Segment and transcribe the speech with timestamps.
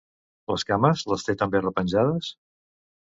[0.51, 2.33] Les cames les té també repenjades?